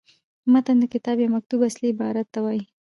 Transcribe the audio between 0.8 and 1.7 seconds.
د کتاب یا مکتوت